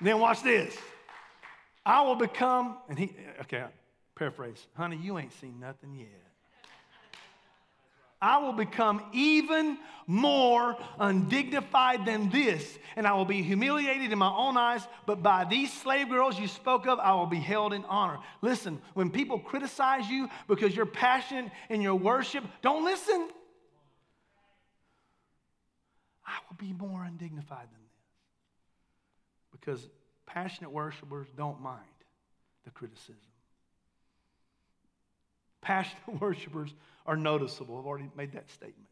[0.00, 0.76] Then watch this.
[1.84, 3.64] I will become, and he, okay,
[4.14, 6.27] paraphrase, honey, you ain't seen nothing yet.
[8.20, 14.30] I will become even more undignified than this, and I will be humiliated in my
[14.30, 17.84] own eyes, but by these slave girls you spoke of, I will be held in
[17.84, 18.18] honor.
[18.40, 23.28] Listen, when people criticize you because you're passionate in your worship, don't listen.
[26.26, 29.60] I will be more undignified than this.
[29.60, 29.88] Because
[30.26, 31.84] passionate worshipers don't mind
[32.64, 33.16] the criticism.
[35.60, 36.74] Passionate worshipers
[37.08, 37.78] are noticeable.
[37.78, 38.86] I've already made that statement.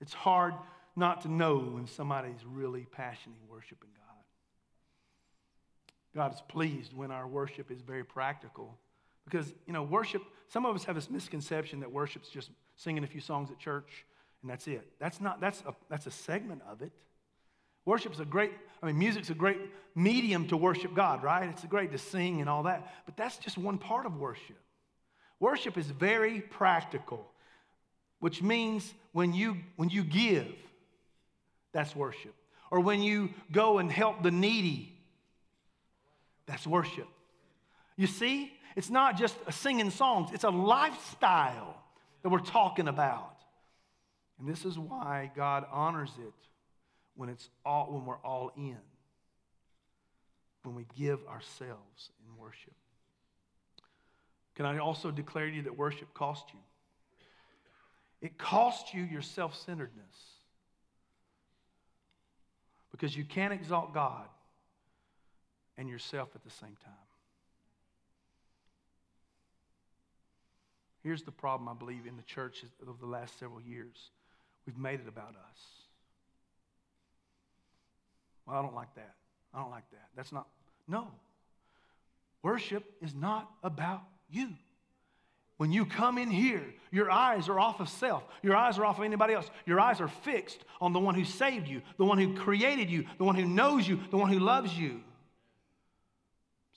[0.00, 0.54] It's hard
[0.96, 4.24] not to know when somebody's really passionately worshiping God.
[6.14, 8.76] God is pleased when our worship is very practical.
[9.24, 13.06] Because, you know, worship, some of us have this misconception that worship's just singing a
[13.06, 14.04] few songs at church
[14.42, 14.90] and that's it.
[14.98, 16.92] That's not, that's a, that's a segment of it.
[17.84, 18.52] Worship's a great,
[18.82, 19.58] I mean, music's a great
[19.94, 21.48] medium to worship God, right?
[21.48, 24.56] It's great to sing and all that, but that's just one part of worship.
[25.38, 27.30] Worship is very practical,
[28.20, 30.52] which means when you, when you give,
[31.72, 32.34] that's worship.
[32.70, 34.96] Or when you go and help the needy,
[36.46, 37.08] that's worship.
[37.96, 41.76] You see, it's not just singing songs, it's a lifestyle
[42.22, 43.36] that we're talking about.
[44.38, 46.32] And this is why God honors it
[47.14, 48.78] when, it's all, when we're all in,
[50.62, 52.72] when we give ourselves in worship.
[54.54, 56.60] Can I also declare to you that worship costs you?
[58.20, 60.04] It costs you your self centeredness
[62.90, 64.26] because you can't exalt God
[65.78, 66.94] and yourself at the same time.
[71.02, 74.10] Here's the problem, I believe, in the church of the last several years
[74.66, 75.60] we've made it about us.
[78.46, 79.14] Well, I don't like that.
[79.54, 80.08] I don't like that.
[80.14, 80.46] That's not,
[80.86, 81.08] no.
[82.42, 84.50] Worship is not about you.
[85.60, 88.22] When you come in here, your eyes are off of self.
[88.42, 89.50] Your eyes are off of anybody else.
[89.66, 93.04] Your eyes are fixed on the one who saved you, the one who created you,
[93.18, 95.02] the one who knows you, the one who loves you.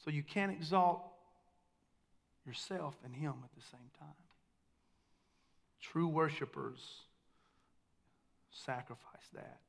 [0.03, 1.01] So you can't exalt
[2.45, 4.09] yourself and Him at the same time.
[5.79, 6.81] True worshipers
[8.51, 9.61] sacrifice that.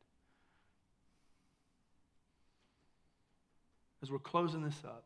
[4.02, 5.04] As we're closing this up,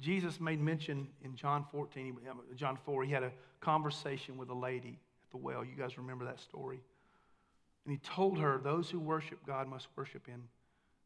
[0.00, 2.18] Jesus made mention in John 14,
[2.56, 5.64] John 4, he had a conversation with a lady at the well.
[5.64, 6.80] You guys remember that story?
[7.84, 10.42] And he told her, Those who worship God must worship in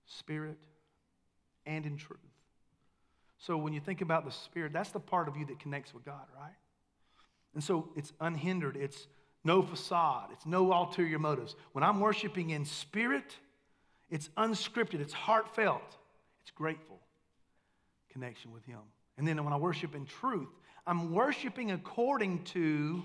[0.07, 0.59] spirit
[1.64, 2.18] and in truth.
[3.38, 6.05] So when you think about the spirit, that's the part of you that connects with
[6.05, 6.55] God, right?
[7.55, 9.07] And so it's unhindered, it's
[9.43, 11.57] no facade, it's no ulterior motives.
[11.72, 13.36] When I'm worshiping in spirit,
[14.11, 15.97] it's unscripted, it's heartfelt,
[16.43, 17.01] it's grateful
[18.12, 18.80] connection with Him.
[19.18, 20.48] And then when I worship in truth,
[20.86, 23.02] I'm worshiping according to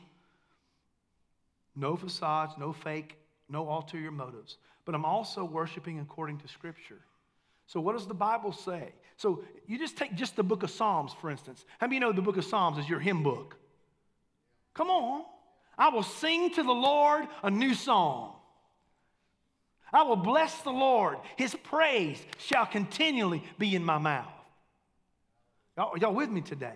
[1.76, 3.18] no facades, no fake,
[3.50, 4.58] no ulterior motives.
[4.86, 7.00] But I'm also worshiping according to Scripture.
[7.68, 8.94] So, what does the Bible say?
[9.18, 11.66] So, you just take just the book of Psalms, for instance.
[11.80, 13.58] How many you know the book of Psalms is your hymn book?
[14.74, 15.24] Come on.
[15.78, 18.34] I will sing to the Lord a new song.
[19.94, 21.18] I will bless the Lord.
[21.36, 24.32] His praise shall continually be in my mouth.
[25.78, 26.74] Y'all, y'all with me today?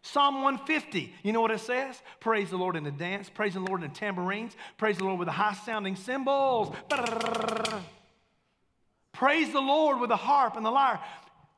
[0.00, 2.00] Psalm 150, you know what it says?
[2.20, 5.18] Praise the Lord in the dance, praise the Lord in the tambourines, praise the Lord
[5.18, 6.74] with the high sounding cymbals.
[9.12, 11.00] Praise the Lord with the harp and the lyre.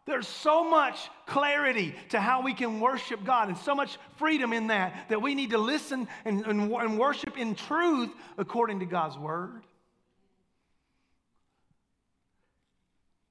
[0.07, 4.69] There's so much clarity to how we can worship God and so much freedom in
[4.69, 9.17] that that we need to listen and, and, and worship in truth according to God's
[9.17, 9.63] word.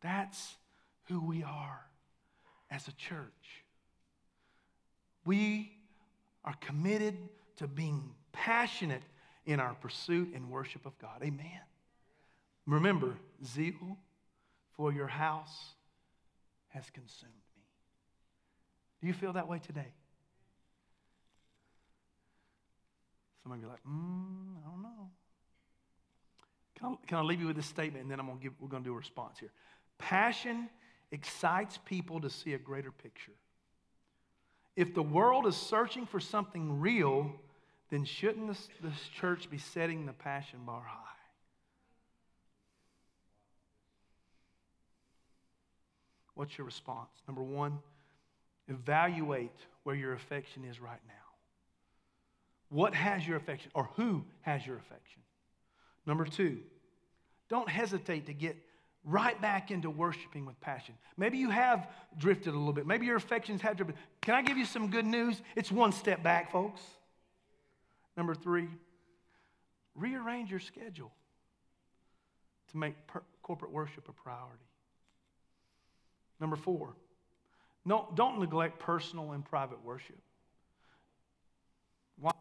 [0.01, 0.55] That's
[1.07, 1.88] who we are
[2.71, 3.63] as a church.
[5.25, 5.71] We
[6.45, 7.17] are committed
[7.57, 9.03] to being passionate
[9.45, 11.21] in our pursuit and worship of God.
[11.23, 11.61] Amen.
[12.65, 13.97] Remember, zeal
[14.75, 15.73] for your house
[16.69, 17.63] has consumed me.
[19.01, 19.93] Do you feel that way today?
[23.43, 25.09] Some of you are like, mm, I don't know.
[26.77, 28.69] Can I, can I leave you with this statement and then I'm gonna give, we're
[28.69, 29.51] going to do a response here.
[29.97, 30.69] Passion
[31.11, 33.33] excites people to see a greater picture.
[34.75, 37.33] If the world is searching for something real,
[37.89, 41.05] then shouldn't this, this church be setting the passion bar high?
[46.35, 47.09] What's your response?
[47.27, 47.79] Number one,
[48.69, 49.51] evaluate
[49.83, 51.13] where your affection is right now.
[52.69, 55.21] What has your affection, or who has your affection?
[56.05, 56.59] Number two,
[57.49, 58.55] don't hesitate to get
[59.03, 60.95] right back into worshiping with passion.
[61.17, 61.87] Maybe you have
[62.17, 62.85] drifted a little bit.
[62.85, 63.97] Maybe your affections have drifted.
[64.21, 65.41] Can I give you some good news?
[65.55, 66.81] It's one step back, folks.
[68.17, 68.67] Number three,
[69.95, 71.11] rearrange your schedule
[72.71, 74.63] to make per- corporate worship a priority.
[76.39, 76.95] Number four,
[77.85, 80.19] no, don't neglect personal and private worship.
[82.19, 82.31] Why?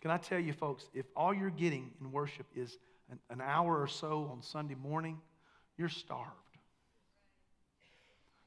[0.00, 2.78] Can I tell you, folks, if all you're getting in worship is
[3.10, 5.18] an, an hour or so on Sunday morning,
[5.76, 6.32] you're starved.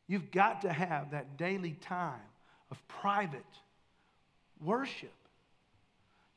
[0.07, 2.19] You've got to have that daily time
[2.69, 3.45] of private
[4.59, 5.13] worship.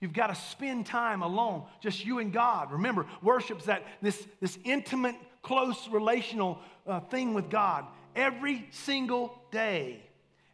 [0.00, 2.72] You've got to spend time alone, just you and God.
[2.72, 10.02] Remember, worship's that this, this intimate, close relational uh, thing with God every single day.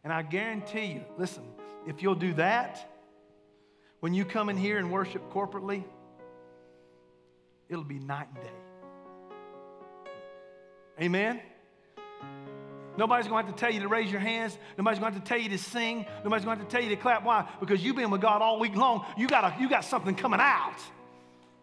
[0.03, 1.43] And I guarantee you, listen,
[1.85, 2.87] if you'll do that,
[3.99, 5.83] when you come in here and worship corporately,
[7.71, 8.51] it'll be night and day.
[11.01, 11.39] Amen?
[12.97, 14.57] Nobody's going to have to tell you to raise your hands.
[14.77, 16.05] Nobody's going to have to tell you to sing.
[16.23, 17.23] Nobody's going to have to tell you to clap.
[17.23, 17.47] Why?
[17.59, 19.05] Because you've been with God all week long.
[19.17, 20.75] You got, a, you got something coming out.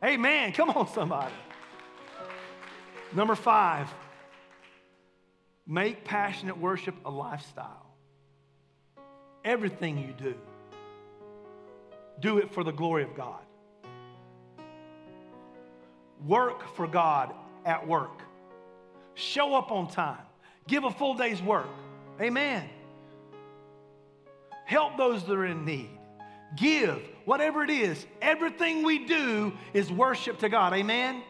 [0.03, 0.53] Amen.
[0.53, 1.35] Come on, somebody.
[3.15, 3.93] Number five,
[5.67, 7.87] make passionate worship a lifestyle.
[9.45, 10.35] Everything you do,
[12.21, 13.41] do it for the glory of God.
[16.27, 18.23] Work for God at work.
[19.15, 20.19] Show up on time.
[20.67, 21.69] Give a full day's work.
[22.21, 22.69] Amen.
[24.65, 25.91] Help those that are in need.
[26.57, 28.07] Give, whatever it is.
[28.21, 30.73] Everything we do is worship to God.
[30.75, 31.23] Amen.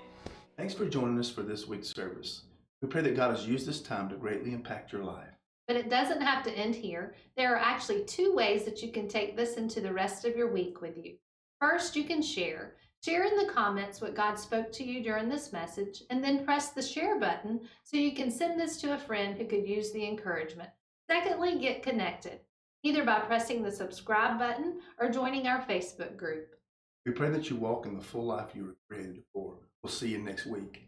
[0.56, 2.42] Thanks for joining us for this week's service.
[2.82, 5.28] We pray that God has used this time to greatly impact your life.
[5.66, 7.14] But it doesn't have to end here.
[7.36, 10.50] There are actually two ways that you can take this into the rest of your
[10.50, 11.16] week with you.
[11.60, 12.74] First, you can share.
[13.04, 16.70] Share in the comments what God spoke to you during this message, and then press
[16.70, 20.04] the share button so you can send this to a friend who could use the
[20.04, 20.70] encouragement.
[21.08, 22.40] Secondly, get connected,
[22.82, 26.56] either by pressing the subscribe button or joining our Facebook group.
[27.06, 29.54] We pray that you walk in the full life you were created for.
[29.82, 30.82] We'll see you next week.